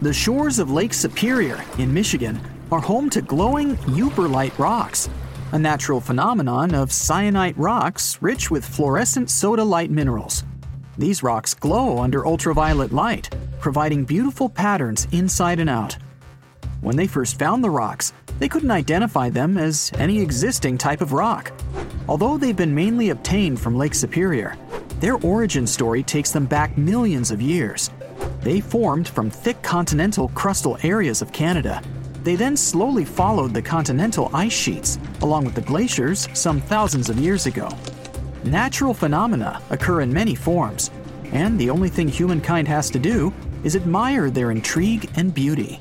The 0.00 0.12
shores 0.12 0.60
of 0.60 0.70
Lake 0.70 0.94
Superior 0.94 1.60
in 1.78 1.92
Michigan 1.92 2.40
are 2.70 2.78
home 2.78 3.10
to 3.10 3.20
glowing 3.20 3.76
Yooperlite 3.78 4.56
rocks, 4.56 5.10
a 5.50 5.58
natural 5.58 6.00
phenomenon 6.00 6.72
of 6.72 6.92
syenite 6.92 7.58
rocks 7.58 8.16
rich 8.20 8.48
with 8.48 8.64
fluorescent 8.64 9.26
sodalite 9.26 9.90
minerals. 9.90 10.44
These 10.98 11.24
rocks 11.24 11.52
glow 11.52 11.98
under 11.98 12.24
ultraviolet 12.24 12.92
light, 12.92 13.34
providing 13.58 14.04
beautiful 14.04 14.48
patterns 14.48 15.08
inside 15.10 15.58
and 15.58 15.68
out. 15.68 15.96
When 16.80 16.94
they 16.94 17.08
first 17.08 17.36
found 17.36 17.64
the 17.64 17.70
rocks, 17.70 18.12
they 18.38 18.48
couldn't 18.48 18.70
identify 18.70 19.30
them 19.30 19.58
as 19.58 19.90
any 19.98 20.20
existing 20.20 20.78
type 20.78 21.00
of 21.00 21.12
rock. 21.12 21.50
Although 22.08 22.38
they've 22.38 22.54
been 22.54 22.72
mainly 22.72 23.08
obtained 23.08 23.58
from 23.58 23.76
Lake 23.76 23.94
Superior, 23.94 24.56
their 25.00 25.16
origin 25.16 25.66
story 25.66 26.04
takes 26.04 26.30
them 26.30 26.46
back 26.46 26.78
millions 26.78 27.32
of 27.32 27.42
years. 27.42 27.90
They 28.48 28.60
formed 28.60 29.06
from 29.06 29.28
thick 29.28 29.60
continental 29.60 30.30
crustal 30.30 30.82
areas 30.82 31.20
of 31.20 31.32
Canada. 31.32 31.82
They 32.22 32.34
then 32.34 32.56
slowly 32.56 33.04
followed 33.04 33.52
the 33.52 33.60
continental 33.60 34.30
ice 34.32 34.54
sheets, 34.54 34.98
along 35.20 35.44
with 35.44 35.54
the 35.54 35.60
glaciers, 35.60 36.26
some 36.32 36.58
thousands 36.58 37.10
of 37.10 37.18
years 37.18 37.44
ago. 37.44 37.68
Natural 38.44 38.94
phenomena 38.94 39.60
occur 39.68 40.00
in 40.00 40.10
many 40.10 40.34
forms, 40.34 40.90
and 41.24 41.58
the 41.58 41.68
only 41.68 41.90
thing 41.90 42.08
humankind 42.08 42.66
has 42.68 42.88
to 42.88 42.98
do 42.98 43.34
is 43.64 43.76
admire 43.76 44.30
their 44.30 44.50
intrigue 44.50 45.10
and 45.16 45.34
beauty. 45.34 45.78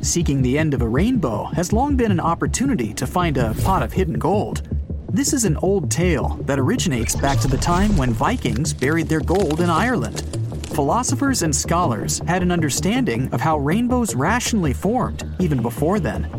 Seeking 0.00 0.40
the 0.40 0.58
end 0.58 0.72
of 0.72 0.80
a 0.80 0.88
rainbow 0.88 1.44
has 1.52 1.70
long 1.70 1.96
been 1.96 2.12
an 2.12 2.18
opportunity 2.18 2.94
to 2.94 3.06
find 3.06 3.36
a 3.36 3.52
pot 3.62 3.82
of 3.82 3.92
hidden 3.92 4.18
gold. 4.18 4.66
This 5.12 5.34
is 5.34 5.44
an 5.44 5.58
old 5.58 5.90
tale 5.90 6.28
that 6.46 6.58
originates 6.58 7.14
back 7.14 7.38
to 7.40 7.48
the 7.48 7.58
time 7.58 7.94
when 7.98 8.14
Vikings 8.14 8.72
buried 8.72 9.10
their 9.10 9.20
gold 9.20 9.60
in 9.60 9.68
Ireland. 9.68 10.37
Philosophers 10.78 11.42
and 11.42 11.52
scholars 11.52 12.20
had 12.28 12.40
an 12.40 12.52
understanding 12.52 13.28
of 13.32 13.40
how 13.40 13.58
rainbows 13.58 14.14
rationally 14.14 14.72
formed 14.72 15.28
even 15.40 15.60
before 15.60 15.98
then. 15.98 16.30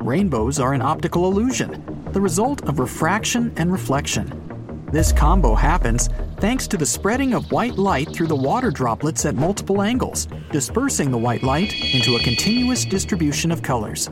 Rainbows 0.00 0.58
are 0.58 0.72
an 0.72 0.82
optical 0.82 1.26
illusion, 1.26 1.80
the 2.10 2.20
result 2.20 2.68
of 2.68 2.80
refraction 2.80 3.52
and 3.54 3.70
reflection. 3.70 4.88
This 4.90 5.12
combo 5.12 5.54
happens 5.54 6.08
thanks 6.38 6.66
to 6.66 6.76
the 6.76 6.84
spreading 6.84 7.32
of 7.32 7.52
white 7.52 7.78
light 7.78 8.12
through 8.12 8.26
the 8.26 8.34
water 8.34 8.72
droplets 8.72 9.24
at 9.24 9.36
multiple 9.36 9.82
angles, 9.82 10.26
dispersing 10.50 11.12
the 11.12 11.18
white 11.18 11.44
light 11.44 11.72
into 11.94 12.16
a 12.16 12.24
continuous 12.24 12.84
distribution 12.84 13.52
of 13.52 13.62
colors. 13.62 14.10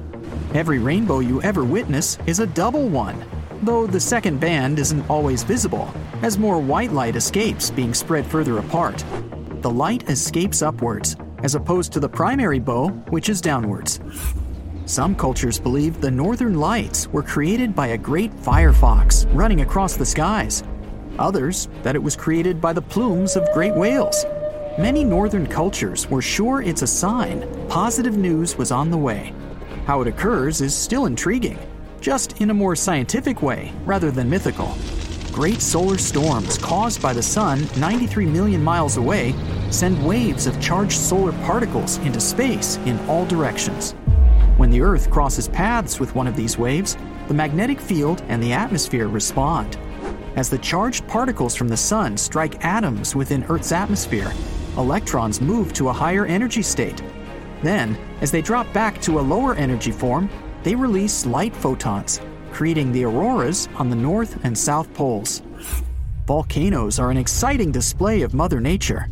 Every 0.55 0.79
rainbow 0.79 1.19
you 1.19 1.43
ever 1.43 1.65
witness 1.65 2.17
is 2.27 2.39
a 2.39 2.47
double 2.47 2.89
one, 2.89 3.25
though 3.63 3.89
the 3.89 3.99
second 3.99 4.39
band 4.39 4.79
isn't 4.79 5.11
always 5.11 5.43
visible, 5.43 5.93
as 6.23 6.39
more 6.39 6.61
white 6.61 6.93
light 6.93 7.17
escapes 7.17 7.73
being 7.73 7.93
spread 7.93 8.25
further 8.25 8.59
apart. 8.59 9.05
The 9.61 9.71
light 9.71 10.09
escapes 10.09 10.63
upwards, 10.63 11.17
as 11.43 11.57
opposed 11.57 11.93
to 11.93 12.01
the 12.01 12.09
primary 12.09 12.61
bow, 12.61 12.91
which 13.11 13.29
is 13.29 13.41
downwards. 13.41 13.99
Some 14.87 15.17
cultures 15.17 15.59
believe 15.59 16.01
the 16.01 16.13
northern 16.13 16.55
lights 16.61 17.09
were 17.09 17.25
created 17.25 17.75
by 17.75 17.89
a 17.89 17.99
great 17.99 18.33
firefox 18.37 19.27
running 19.35 19.63
across 19.63 19.97
the 19.97 20.07
skies. 20.07 20.63
Others, 21.19 21.69
that 21.83 21.97
it 21.97 22.03
was 22.03 22.15
created 22.15 22.61
by 22.61 22.73
the 22.73 22.81
plumes 22.81 23.35
of 23.35 23.53
great 23.53 23.75
whales. 23.75 24.25
Many 24.79 25.03
northern 25.03 25.49
cultures 25.49 26.09
were 26.09 26.23
sure 26.23 26.63
it's 26.63 26.83
a 26.83 26.87
sign 26.87 27.45
positive 27.69 28.17
news 28.17 28.57
was 28.57 28.71
on 28.71 28.91
the 28.91 28.97
way. 28.97 29.35
How 29.87 30.01
it 30.03 30.07
occurs 30.07 30.61
is 30.61 30.73
still 30.73 31.07
intriguing, 31.07 31.59
just 32.01 32.41
in 32.41 32.51
a 32.51 32.55
more 32.55 32.77
scientific 32.77 33.43
way 33.43 33.73
rather 33.85 34.13
than 34.13 34.31
mythical. 34.31 34.77
Great 35.39 35.63
solar 35.63 35.97
storms 35.97 36.59
caused 36.59 37.01
by 37.01 37.13
the 37.13 37.23
sun 37.23 37.65
93 37.77 38.27
million 38.27 38.61
miles 38.61 38.97
away 38.97 39.33
send 39.71 40.05
waves 40.05 40.49
of 40.49 40.61
charged 40.61 40.99
solar 40.99 41.31
particles 41.45 41.99
into 41.99 42.19
space 42.19 42.77
in 42.87 42.99
all 43.09 43.25
directions. 43.25 43.93
When 44.57 44.69
the 44.69 44.81
Earth 44.81 45.09
crosses 45.13 45.47
paths 45.47 46.01
with 46.01 46.13
one 46.17 46.27
of 46.27 46.35
these 46.35 46.59
waves, 46.59 46.97
the 47.29 47.35
magnetic 47.35 47.79
field 47.79 48.21
and 48.27 48.43
the 48.43 48.53
atmosphere 48.53 49.07
respond. 49.07 49.79
As 50.35 50.51
the 50.51 50.59
charged 50.59 51.07
particles 51.07 51.55
from 51.55 51.69
the 51.69 51.77
Sun 51.77 52.17
strike 52.17 52.65
atoms 52.65 53.15
within 53.15 53.45
Earth's 53.45 53.71
atmosphere, 53.71 54.33
electrons 54.77 55.41
move 55.41 55.73
to 55.75 55.89
a 55.89 55.93
higher 55.93 56.27
energy 56.27 56.63
state. 56.63 57.01
Then, 57.63 57.97
as 58.23 58.33
they 58.33 58.43
drop 58.43 58.73
back 58.73 59.01
to 59.03 59.21
a 59.21 59.29
lower 59.35 59.55
energy 59.55 59.93
form, 59.93 60.29
they 60.65 60.75
release 60.75 61.27
light 61.27 61.55
photons, 61.55 62.21
creating 62.59 62.91
the 62.91 63.05
auroras 63.05 63.69
on 63.77 63.89
the 63.89 63.95
north 63.95 64.45
and 64.45 64.59
south 64.59 64.93
poles. 64.93 65.43
Volcanoes 66.27 66.99
are 66.99 67.13
an 67.13 67.17
exciting 67.17 67.71
display 67.71 68.23
of 68.23 68.35
Mother 68.35 68.61
Nature. 68.61 69.07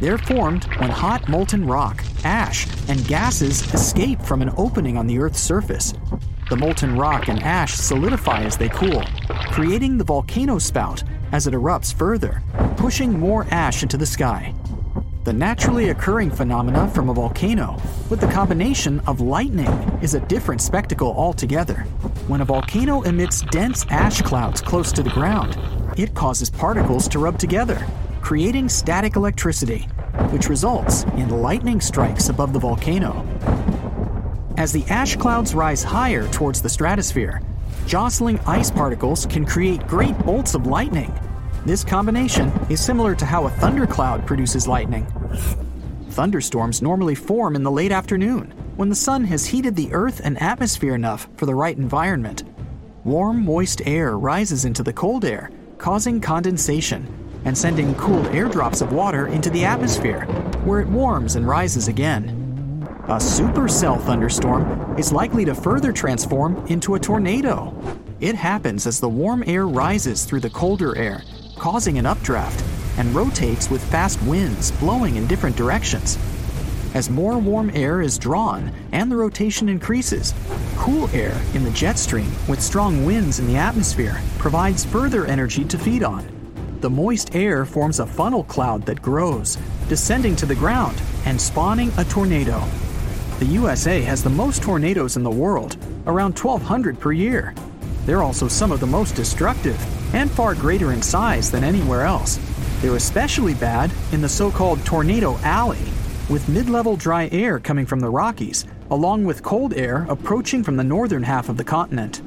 They're 0.00 0.18
formed 0.18 0.64
when 0.78 0.90
hot 0.90 1.26
molten 1.26 1.66
rock, 1.66 2.04
ash, 2.24 2.66
and 2.90 3.02
gases 3.08 3.62
escape 3.72 4.20
from 4.20 4.42
an 4.42 4.52
opening 4.58 4.98
on 4.98 5.06
the 5.06 5.18
Earth's 5.18 5.40
surface. 5.40 5.94
The 6.50 6.58
molten 6.58 6.94
rock 6.94 7.28
and 7.28 7.42
ash 7.42 7.72
solidify 7.72 8.42
as 8.42 8.58
they 8.58 8.68
cool, 8.68 9.02
creating 9.50 9.96
the 9.96 10.04
volcano 10.04 10.58
spout 10.58 11.02
as 11.32 11.46
it 11.46 11.54
erupts 11.54 11.94
further, 11.94 12.42
pushing 12.76 13.18
more 13.18 13.46
ash 13.50 13.82
into 13.82 13.96
the 13.96 14.04
sky. 14.04 14.54
The 15.22 15.32
naturally 15.34 15.90
occurring 15.90 16.30
phenomena 16.30 16.88
from 16.88 17.10
a 17.10 17.14
volcano, 17.14 17.76
with 18.08 18.20
the 18.20 18.26
combination 18.28 19.00
of 19.00 19.20
lightning, 19.20 19.68
is 20.00 20.14
a 20.14 20.20
different 20.20 20.62
spectacle 20.62 21.12
altogether. 21.14 21.80
When 22.26 22.40
a 22.40 22.44
volcano 22.46 23.02
emits 23.02 23.42
dense 23.42 23.84
ash 23.90 24.22
clouds 24.22 24.62
close 24.62 24.92
to 24.92 25.02
the 25.02 25.10
ground, 25.10 25.58
it 25.98 26.14
causes 26.14 26.48
particles 26.48 27.06
to 27.08 27.18
rub 27.18 27.38
together, 27.38 27.86
creating 28.22 28.70
static 28.70 29.16
electricity, 29.16 29.80
which 30.30 30.48
results 30.48 31.02
in 31.18 31.28
lightning 31.28 31.82
strikes 31.82 32.30
above 32.30 32.54
the 32.54 32.58
volcano. 32.58 33.26
As 34.56 34.72
the 34.72 34.86
ash 34.88 35.16
clouds 35.16 35.54
rise 35.54 35.82
higher 35.82 36.26
towards 36.28 36.62
the 36.62 36.70
stratosphere, 36.70 37.42
jostling 37.86 38.40
ice 38.46 38.70
particles 38.70 39.26
can 39.26 39.44
create 39.44 39.86
great 39.86 40.18
bolts 40.20 40.54
of 40.54 40.66
lightning. 40.66 41.12
This 41.66 41.84
combination 41.84 42.48
is 42.70 42.80
similar 42.80 43.14
to 43.14 43.26
how 43.26 43.44
a 43.44 43.50
thundercloud 43.50 44.26
produces 44.26 44.66
lightning. 44.66 45.06
Thunderstorms 46.08 46.80
normally 46.80 47.14
form 47.14 47.54
in 47.54 47.62
the 47.62 47.70
late 47.70 47.92
afternoon 47.92 48.52
when 48.76 48.88
the 48.88 48.94
sun 48.94 49.24
has 49.24 49.44
heated 49.44 49.76
the 49.76 49.92
earth 49.92 50.22
and 50.24 50.40
atmosphere 50.40 50.94
enough 50.94 51.28
for 51.36 51.44
the 51.44 51.54
right 51.54 51.76
environment. 51.76 52.44
Warm, 53.04 53.44
moist 53.44 53.82
air 53.84 54.16
rises 54.16 54.64
into 54.64 54.82
the 54.82 54.94
cold 54.94 55.26
air, 55.26 55.50
causing 55.76 56.18
condensation 56.18 57.06
and 57.44 57.56
sending 57.56 57.94
cooled 57.96 58.26
airdrops 58.26 58.80
of 58.80 58.92
water 58.92 59.26
into 59.26 59.50
the 59.50 59.64
atmosphere, 59.64 60.24
where 60.64 60.80
it 60.80 60.88
warms 60.88 61.36
and 61.36 61.46
rises 61.46 61.88
again. 61.88 62.86
A 63.04 63.16
supercell 63.16 64.00
thunderstorm 64.00 64.98
is 64.98 65.12
likely 65.12 65.44
to 65.44 65.54
further 65.54 65.92
transform 65.92 66.64
into 66.68 66.94
a 66.94 67.00
tornado. 67.00 67.74
It 68.18 68.34
happens 68.34 68.86
as 68.86 68.98
the 68.98 69.08
warm 69.10 69.44
air 69.46 69.66
rises 69.66 70.24
through 70.24 70.40
the 70.40 70.50
colder 70.50 70.96
air, 70.96 71.22
causing 71.60 71.98
an 71.98 72.06
updraft, 72.06 72.64
and 72.96 73.14
rotates 73.14 73.68
with 73.68 73.84
fast 73.90 74.20
winds 74.22 74.70
blowing 74.80 75.16
in 75.16 75.26
different 75.26 75.54
directions. 75.56 76.16
As 76.94 77.10
more 77.10 77.38
warm 77.38 77.70
air 77.74 78.00
is 78.00 78.18
drawn 78.18 78.72
and 78.92 79.12
the 79.12 79.16
rotation 79.16 79.68
increases, 79.68 80.32
cool 80.76 81.10
air 81.10 81.38
in 81.52 81.62
the 81.62 81.70
jet 81.72 81.98
stream 81.98 82.30
with 82.48 82.62
strong 82.62 83.04
winds 83.04 83.40
in 83.40 83.46
the 83.46 83.56
atmosphere 83.58 84.22
provides 84.38 84.86
further 84.86 85.26
energy 85.26 85.62
to 85.66 85.78
feed 85.78 86.02
on. 86.02 86.26
The 86.80 86.88
moist 86.88 87.34
air 87.34 87.66
forms 87.66 88.00
a 88.00 88.06
funnel 88.06 88.44
cloud 88.44 88.86
that 88.86 89.02
grows, 89.02 89.58
descending 89.86 90.36
to 90.36 90.46
the 90.46 90.54
ground 90.54 91.00
and 91.26 91.38
spawning 91.38 91.92
a 91.98 92.04
tornado. 92.04 92.64
The 93.38 93.46
USA 93.46 94.00
has 94.00 94.22
the 94.22 94.30
most 94.30 94.62
tornadoes 94.62 95.18
in 95.18 95.22
the 95.22 95.30
world, 95.30 95.76
around 96.06 96.38
1,200 96.38 96.98
per 96.98 97.12
year. 97.12 97.54
They're 98.06 98.22
also 98.22 98.48
some 98.48 98.72
of 98.72 98.80
the 98.80 98.86
most 98.86 99.14
destructive 99.14 99.78
and 100.12 100.30
far 100.30 100.54
greater 100.54 100.92
in 100.92 101.02
size 101.02 101.50
than 101.50 101.64
anywhere 101.64 102.02
else. 102.02 102.38
They're 102.80 102.96
especially 102.96 103.54
bad 103.54 103.92
in 104.12 104.20
the 104.20 104.28
so 104.28 104.50
called 104.50 104.84
Tornado 104.84 105.38
Alley, 105.42 105.78
with 106.28 106.48
mid 106.48 106.70
level 106.70 106.96
dry 106.96 107.28
air 107.32 107.58
coming 107.58 107.86
from 107.86 108.00
the 108.00 108.10
Rockies, 108.10 108.64
along 108.90 109.24
with 109.24 109.42
cold 109.42 109.74
air 109.74 110.06
approaching 110.08 110.64
from 110.64 110.76
the 110.76 110.84
northern 110.84 111.22
half 111.22 111.48
of 111.48 111.56
the 111.56 111.64
continent. 111.64 112.22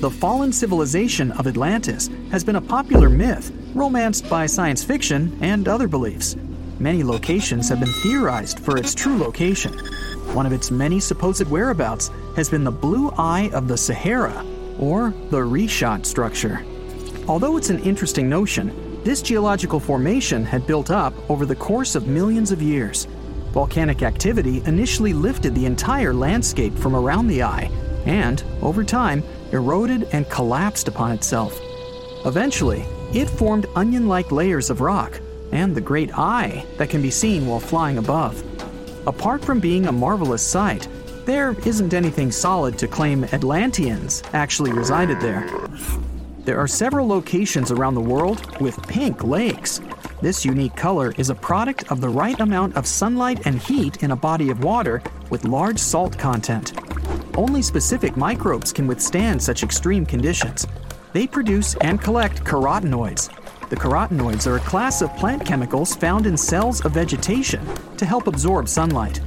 The 0.00 0.10
fallen 0.10 0.52
civilization 0.52 1.32
of 1.32 1.46
Atlantis 1.46 2.10
has 2.30 2.42
been 2.42 2.56
a 2.56 2.60
popular 2.60 3.08
myth, 3.08 3.52
romanced 3.74 4.28
by 4.28 4.46
science 4.46 4.82
fiction 4.82 5.38
and 5.40 5.68
other 5.68 5.88
beliefs. 5.88 6.36
Many 6.78 7.04
locations 7.04 7.68
have 7.68 7.78
been 7.78 7.92
theorized 8.02 8.58
for 8.58 8.76
its 8.76 8.94
true 8.94 9.16
location. 9.16 9.72
One 10.34 10.46
of 10.46 10.52
its 10.52 10.72
many 10.72 10.98
supposed 10.98 11.46
whereabouts 11.48 12.10
has 12.34 12.48
been 12.48 12.64
the 12.64 12.72
Blue 12.72 13.12
Eye 13.16 13.50
of 13.52 13.68
the 13.68 13.76
Sahara, 13.76 14.44
or 14.82 15.14
the 15.30 15.38
Richat 15.38 16.04
structure. 16.04 16.64
Although 17.28 17.56
it's 17.56 17.70
an 17.70 17.78
interesting 17.84 18.28
notion, 18.28 19.00
this 19.04 19.22
geological 19.22 19.78
formation 19.78 20.44
had 20.44 20.66
built 20.66 20.90
up 20.90 21.14
over 21.30 21.46
the 21.46 21.54
course 21.54 21.94
of 21.94 22.08
millions 22.08 22.50
of 22.50 22.60
years. 22.60 23.06
Volcanic 23.52 24.02
activity 24.02 24.60
initially 24.66 25.12
lifted 25.12 25.54
the 25.54 25.66
entire 25.66 26.12
landscape 26.12 26.76
from 26.76 26.96
around 26.96 27.28
the 27.28 27.44
eye 27.44 27.70
and, 28.06 28.42
over 28.60 28.82
time, 28.82 29.22
eroded 29.52 30.08
and 30.12 30.28
collapsed 30.28 30.88
upon 30.88 31.12
itself. 31.12 31.60
Eventually, 32.26 32.84
it 33.14 33.30
formed 33.30 33.66
onion 33.76 34.08
like 34.08 34.32
layers 34.32 34.68
of 34.68 34.80
rock 34.80 35.20
and 35.52 35.76
the 35.76 35.80
great 35.80 36.18
eye 36.18 36.66
that 36.78 36.90
can 36.90 37.02
be 37.02 37.10
seen 37.10 37.46
while 37.46 37.60
flying 37.60 37.98
above. 37.98 38.42
Apart 39.06 39.44
from 39.44 39.60
being 39.60 39.86
a 39.86 39.92
marvelous 39.92 40.42
sight, 40.42 40.88
there 41.26 41.52
isn't 41.66 41.94
anything 41.94 42.30
solid 42.30 42.78
to 42.78 42.88
claim 42.88 43.24
Atlanteans 43.24 44.22
actually 44.32 44.72
resided 44.72 45.20
there. 45.20 45.48
There 46.44 46.58
are 46.58 46.66
several 46.66 47.06
locations 47.06 47.70
around 47.70 47.94
the 47.94 48.00
world 48.00 48.60
with 48.60 48.82
pink 48.88 49.22
lakes. 49.22 49.80
This 50.20 50.44
unique 50.44 50.74
color 50.74 51.14
is 51.16 51.30
a 51.30 51.34
product 51.34 51.90
of 51.90 52.00
the 52.00 52.08
right 52.08 52.38
amount 52.40 52.76
of 52.76 52.86
sunlight 52.86 53.46
and 53.46 53.60
heat 53.60 54.02
in 54.02 54.10
a 54.10 54.16
body 54.16 54.50
of 54.50 54.64
water 54.64 55.02
with 55.30 55.44
large 55.44 55.78
salt 55.78 56.18
content. 56.18 56.72
Only 57.36 57.62
specific 57.62 58.16
microbes 58.16 58.72
can 58.72 58.86
withstand 58.86 59.42
such 59.42 59.62
extreme 59.62 60.04
conditions. 60.04 60.66
They 61.12 61.26
produce 61.26 61.76
and 61.76 62.00
collect 62.00 62.42
carotenoids. 62.42 63.30
The 63.68 63.76
carotenoids 63.76 64.46
are 64.46 64.56
a 64.56 64.60
class 64.60 65.00
of 65.00 65.16
plant 65.16 65.46
chemicals 65.46 65.94
found 65.94 66.26
in 66.26 66.36
cells 66.36 66.84
of 66.84 66.92
vegetation 66.92 67.66
to 67.96 68.04
help 68.04 68.26
absorb 68.26 68.68
sunlight. 68.68 69.20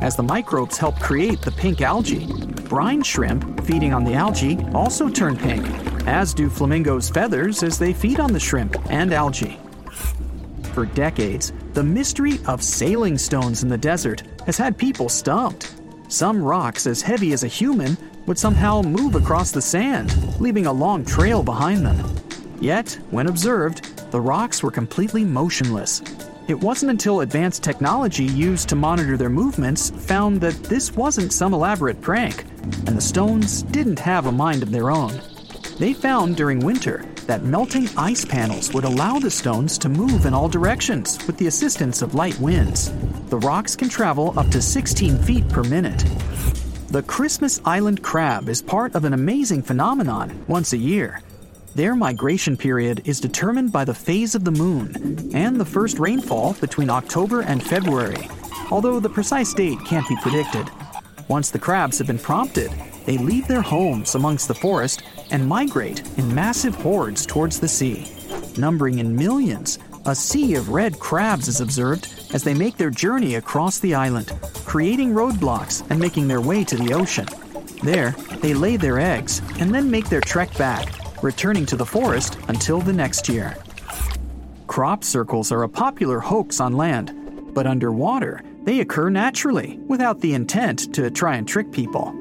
As 0.00 0.14
the 0.14 0.22
microbes 0.22 0.76
help 0.76 0.98
create 1.00 1.40
the 1.40 1.50
pink 1.50 1.80
algae, 1.80 2.26
brine 2.68 3.02
shrimp 3.02 3.64
feeding 3.64 3.94
on 3.94 4.04
the 4.04 4.14
algae 4.14 4.58
also 4.74 5.08
turn 5.08 5.36
pink, 5.36 5.66
as 6.06 6.34
do 6.34 6.50
flamingos' 6.50 7.08
feathers 7.08 7.62
as 7.62 7.78
they 7.78 7.92
feed 7.92 8.20
on 8.20 8.32
the 8.32 8.40
shrimp 8.40 8.76
and 8.90 9.12
algae. 9.12 9.58
For 10.74 10.84
decades, 10.84 11.52
the 11.72 11.82
mystery 11.82 12.38
of 12.46 12.62
sailing 12.62 13.16
stones 13.16 13.62
in 13.62 13.70
the 13.70 13.78
desert 13.78 14.22
has 14.44 14.58
had 14.58 14.76
people 14.76 15.08
stumped. 15.08 15.74
Some 16.08 16.42
rocks 16.42 16.86
as 16.86 17.00
heavy 17.00 17.32
as 17.32 17.42
a 17.42 17.48
human 17.48 17.96
would 18.26 18.38
somehow 18.38 18.82
move 18.82 19.14
across 19.14 19.50
the 19.50 19.62
sand, 19.62 20.14
leaving 20.38 20.66
a 20.66 20.72
long 20.72 21.04
trail 21.04 21.42
behind 21.42 21.86
them. 21.86 22.04
Yet, 22.60 22.98
when 23.10 23.28
observed, 23.28 24.10
the 24.10 24.20
rocks 24.20 24.62
were 24.62 24.70
completely 24.70 25.24
motionless. 25.24 26.02
It 26.48 26.60
wasn't 26.60 26.92
until 26.92 27.22
advanced 27.22 27.64
technology 27.64 28.24
used 28.24 28.68
to 28.68 28.76
monitor 28.76 29.16
their 29.16 29.28
movements 29.28 29.90
found 29.90 30.40
that 30.42 30.54
this 30.62 30.94
wasn't 30.94 31.32
some 31.32 31.52
elaborate 31.52 32.00
prank, 32.00 32.44
and 32.86 32.96
the 32.96 33.00
stones 33.00 33.62
didn't 33.64 33.98
have 33.98 34.26
a 34.26 34.32
mind 34.32 34.62
of 34.62 34.70
their 34.70 34.92
own. 34.92 35.20
They 35.80 35.92
found 35.92 36.36
during 36.36 36.60
winter 36.60 37.04
that 37.26 37.42
melting 37.42 37.88
ice 37.96 38.24
panels 38.24 38.72
would 38.72 38.84
allow 38.84 39.18
the 39.18 39.30
stones 39.30 39.76
to 39.78 39.88
move 39.88 40.24
in 40.24 40.34
all 40.34 40.48
directions 40.48 41.18
with 41.26 41.36
the 41.36 41.48
assistance 41.48 42.00
of 42.00 42.14
light 42.14 42.38
winds. 42.38 42.92
The 43.28 43.38
rocks 43.38 43.74
can 43.74 43.88
travel 43.88 44.32
up 44.38 44.48
to 44.50 44.62
16 44.62 45.18
feet 45.24 45.48
per 45.48 45.64
minute. 45.64 46.04
The 46.90 47.02
Christmas 47.02 47.60
Island 47.64 48.04
crab 48.04 48.48
is 48.48 48.62
part 48.62 48.94
of 48.94 49.04
an 49.04 49.14
amazing 49.14 49.62
phenomenon 49.62 50.44
once 50.46 50.72
a 50.72 50.78
year. 50.78 51.22
Their 51.76 51.94
migration 51.94 52.56
period 52.56 53.02
is 53.04 53.20
determined 53.20 53.70
by 53.70 53.84
the 53.84 53.92
phase 53.92 54.34
of 54.34 54.44
the 54.44 54.50
moon 54.50 55.28
and 55.34 55.60
the 55.60 55.64
first 55.66 55.98
rainfall 55.98 56.54
between 56.54 56.88
October 56.88 57.42
and 57.42 57.62
February, 57.62 58.30
although 58.70 58.98
the 58.98 59.10
precise 59.10 59.52
date 59.52 59.78
can't 59.84 60.08
be 60.08 60.16
predicted. 60.22 60.70
Once 61.28 61.50
the 61.50 61.58
crabs 61.58 61.98
have 61.98 62.06
been 62.06 62.18
prompted, 62.18 62.70
they 63.04 63.18
leave 63.18 63.46
their 63.46 63.60
homes 63.60 64.14
amongst 64.14 64.48
the 64.48 64.54
forest 64.54 65.02
and 65.30 65.46
migrate 65.46 66.02
in 66.16 66.34
massive 66.34 66.74
hordes 66.76 67.26
towards 67.26 67.60
the 67.60 67.68
sea. 67.68 68.10
Numbering 68.56 68.98
in 68.98 69.14
millions, 69.14 69.78
a 70.06 70.14
sea 70.14 70.54
of 70.54 70.70
red 70.70 70.98
crabs 70.98 71.46
is 71.46 71.60
observed 71.60 72.08
as 72.32 72.42
they 72.42 72.54
make 72.54 72.78
their 72.78 72.88
journey 72.88 73.34
across 73.34 73.80
the 73.80 73.94
island, 73.94 74.32
creating 74.64 75.12
roadblocks 75.12 75.84
and 75.90 76.00
making 76.00 76.26
their 76.26 76.40
way 76.40 76.64
to 76.64 76.76
the 76.76 76.94
ocean. 76.94 77.26
There, 77.82 78.12
they 78.40 78.54
lay 78.54 78.78
their 78.78 78.98
eggs 78.98 79.42
and 79.60 79.74
then 79.74 79.90
make 79.90 80.08
their 80.08 80.22
trek 80.22 80.56
back, 80.56 80.88
returning 81.22 81.66
to 81.66 81.76
the 81.76 81.86
forest 81.86 82.38
until 82.48 82.80
the 82.80 82.92
next 82.92 83.28
year. 83.28 83.56
Crop 84.66 85.04
circles 85.04 85.52
are 85.52 85.62
a 85.62 85.68
popular 85.68 86.20
hoax 86.20 86.60
on 86.60 86.72
land, 86.72 87.12
but 87.54 87.66
underwater, 87.66 88.42
they 88.64 88.80
occur 88.80 89.08
naturally 89.08 89.78
without 89.86 90.20
the 90.20 90.34
intent 90.34 90.92
to 90.94 91.10
try 91.10 91.36
and 91.36 91.46
trick 91.46 91.70
people. 91.70 92.12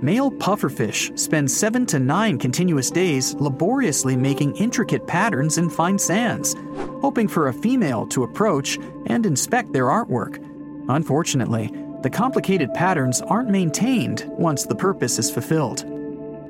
Male 0.00 0.32
pufferfish 0.32 1.16
spend 1.16 1.48
seven 1.48 1.86
to 1.86 2.00
nine 2.00 2.36
continuous 2.38 2.90
days 2.90 3.34
laboriously 3.34 4.16
making 4.16 4.56
intricate 4.56 5.06
patterns 5.06 5.58
in 5.58 5.70
fine 5.70 5.98
sands, 5.98 6.56
hoping 7.00 7.28
for 7.28 7.46
a 7.46 7.52
female 7.52 8.06
to 8.08 8.24
approach 8.24 8.78
and 9.06 9.24
inspect 9.26 9.72
their 9.72 9.86
artwork. 9.86 10.44
Unfortunately, 10.88 11.70
the 12.02 12.10
complicated 12.10 12.74
patterns 12.74 13.20
aren't 13.20 13.50
maintained 13.50 14.24
once 14.30 14.64
the 14.64 14.74
purpose 14.74 15.20
is 15.20 15.30
fulfilled. 15.30 15.84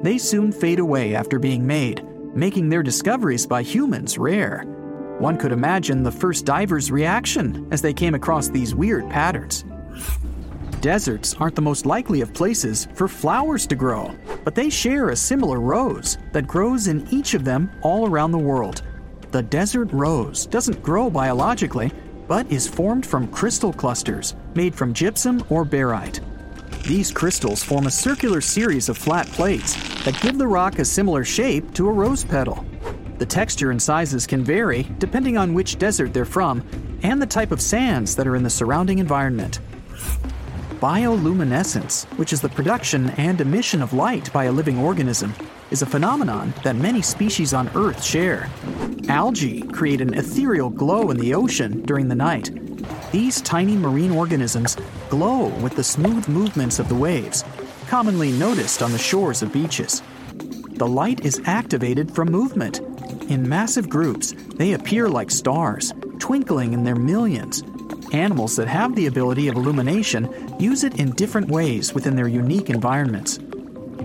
They 0.03 0.19
soon 0.19 0.51
fade 0.51 0.81
away 0.81 1.15
after 1.15 1.39
being 1.39 1.65
made, 1.65 2.05
making 2.35 2.69
their 2.69 2.83
discoveries 2.83 3.47
by 3.47 3.63
humans 3.63 4.19
rare. 4.19 4.65
One 5.19 5.37
could 5.37 5.53
imagine 5.53 6.03
the 6.03 6.11
first 6.11 6.45
diver's 6.45 6.91
reaction 6.91 7.69
as 7.71 7.81
they 7.81 7.95
came 7.95 8.15
across 8.15 8.49
these 8.49 8.75
weird 8.75 9.09
patterns. 9.09 9.65
Deserts 10.81 11.35
aren't 11.39 11.55
the 11.55 11.63
most 11.63 11.87
likely 11.87 12.21
of 12.21 12.35
places 12.35 12.89
for 12.95 13.07
flowers 13.07 13.65
to 13.69 13.77
grow, 13.77 14.13
but 14.43 14.57
they 14.57 14.69
share 14.69 15.11
a 15.11 15.17
similar 15.17 15.61
rose 15.61 16.19
that 16.33 16.49
grows 16.49 16.89
in 16.89 17.07
each 17.13 17.35
of 17.35 17.45
them 17.45 17.71
all 17.83 18.09
around 18.09 18.33
the 18.33 18.39
world. 18.39 18.83
The 19.31 19.45
desert 19.45 19.93
rose 19.93 20.47
doesn't 20.47 20.83
grow 20.83 21.09
biologically, 21.11 21.93
but 22.27 22.51
is 22.51 22.67
formed 22.67 23.07
from 23.07 23.29
crystal 23.29 23.73
clusters 23.73 24.35
made 24.57 24.75
from 24.75 24.93
gypsum 24.93 25.45
or 25.49 25.65
barite. 25.65 26.19
These 26.87 27.13
crystals 27.13 27.63
form 27.63 27.87
a 27.87 27.91
circular 27.93 28.41
series 28.41 28.89
of 28.89 28.99
flat 28.99 29.29
plates 29.29 29.77
that 30.05 30.21
give 30.21 30.37
the 30.37 30.49
rock 30.49 30.81
a 30.81 30.85
similar 30.85 31.23
shape 31.23 31.73
to 31.75 31.89
a 31.89 31.93
rose 31.93 32.25
petal. 32.25 32.65
The 33.19 33.27
texture 33.27 33.71
and 33.71 33.81
sizes 33.81 34.27
can 34.27 34.43
vary 34.43 34.89
depending 34.99 35.39
on 35.39 35.55
which 35.55 35.79
desert 35.79 36.13
they're 36.13 36.25
from 36.25 36.65
and 37.05 37.23
the 37.23 37.27
type 37.27 37.53
of 37.53 37.63
sands 37.63 38.17
that 38.17 38.27
are 38.27 38.35
in 38.35 38.43
the 38.43 38.51
surrounding 38.51 38.99
environment. 38.99 39.61
Bioluminescence, 40.81 42.05
which 42.19 42.33
is 42.33 42.41
the 42.41 42.49
production 42.49 43.11
and 43.11 43.41
emission 43.41 43.81
of 43.81 43.93
light 43.93 44.33
by 44.33 44.45
a 44.45 44.53
living 44.53 44.79
organism, 44.79 45.33
is 45.71 45.83
a 45.83 45.87
phenomenon 45.87 46.53
that 46.65 46.75
many 46.75 47.01
species 47.01 47.55
on 47.55 47.71
Earth 47.77 48.03
share. 48.03 48.51
Algae 49.09 49.63
create 49.63 50.01
an 50.01 50.15
ethereal 50.15 50.69
glow 50.69 51.13
in 51.13 51.17
the 51.17 51.33
ocean 51.33 51.83
during 51.83 52.09
the 52.09 52.17
night. 52.17 52.51
These 53.13 53.41
tiny 53.43 53.77
marine 53.77 54.11
organisms 54.11 54.77
glow 55.13 55.49
with 55.61 55.77
the 55.77 55.85
smooth 55.85 56.27
movements 56.27 56.79
of 56.79 56.89
the 56.89 56.95
waves, 56.95 57.45
commonly 57.87 58.33
noticed 58.33 58.83
on 58.83 58.93
the 58.93 58.99
shores 58.99 59.43
of 59.43 59.53
beaches. 59.53 60.01
The 60.71 60.87
light 60.87 61.23
is 61.23 61.39
activated 61.45 62.15
from 62.15 62.31
movement. 62.31 62.81
In 63.31 63.47
massive 63.47 63.91
groups, 63.91 64.33
they 64.57 64.73
appear 64.73 65.11
like 65.11 65.31
stars, 65.31 65.93
twinkling 66.19 66.73
in 66.73 66.85
their 66.85 66.97
millions. 66.97 67.63
Animals 68.15 68.57
that 68.57 68.69
have 68.69 68.95
the 68.95 69.05
ability 69.05 69.49
of 69.49 69.57
illumination 69.57 70.57
use 70.59 70.83
it 70.83 70.99
in 70.99 71.11
different 71.11 71.51
ways 71.51 71.93
within 71.93 72.17
their 72.17 72.27
unique 72.27 72.71
environments. 72.71 73.39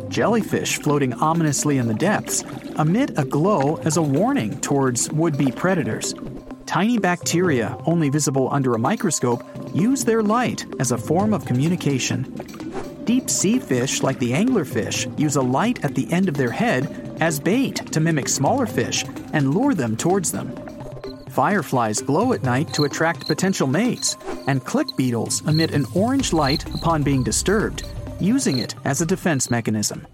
Jellyfish 0.09 0.75
floating 0.81 1.13
ominously 1.13 1.77
in 1.77 1.87
the 1.87 1.93
depths 1.93 2.43
emit 2.77 3.17
a 3.17 3.23
glow 3.23 3.77
as 3.85 3.95
a 3.95 4.01
warning 4.01 4.59
towards 4.59 5.09
would 5.13 5.37
be 5.37 5.53
predators. 5.53 6.13
Tiny 6.65 6.97
bacteria, 6.97 7.77
only 7.85 8.09
visible 8.09 8.49
under 8.51 8.73
a 8.73 8.79
microscope, 8.79 9.41
use 9.79 10.03
their 10.03 10.23
light 10.23 10.65
as 10.79 10.91
a 10.91 10.97
form 10.97 11.33
of 11.33 11.45
communication. 11.45 12.23
Deep 13.05 13.29
sea 13.29 13.59
fish, 13.59 14.03
like 14.03 14.19
the 14.19 14.31
anglerfish, 14.31 15.07
use 15.19 15.35
a 15.35 15.41
light 15.41 15.83
at 15.85 15.95
the 15.95 16.11
end 16.11 16.27
of 16.27 16.35
their 16.35 16.51
head 16.51 17.15
as 17.21 17.39
bait 17.39 17.75
to 17.91 17.99
mimic 17.99 18.27
smaller 18.27 18.65
fish 18.65 19.05
and 19.33 19.53
lure 19.53 19.73
them 19.73 19.95
towards 19.95 20.31
them. 20.31 20.53
Fireflies 21.29 22.01
glow 22.01 22.33
at 22.33 22.43
night 22.43 22.73
to 22.73 22.85
attract 22.85 23.27
potential 23.27 23.67
mates, 23.67 24.17
and 24.47 24.65
click 24.65 24.87
beetles 24.97 25.47
emit 25.47 25.71
an 25.71 25.85
orange 25.93 26.33
light 26.33 26.67
upon 26.73 27.03
being 27.03 27.23
disturbed, 27.23 27.83
using 28.19 28.57
it 28.57 28.73
as 28.85 29.01
a 29.01 29.05
defense 29.05 29.51
mechanism. 29.51 30.07